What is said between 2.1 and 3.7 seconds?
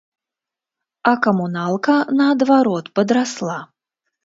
наадварот, падрасла.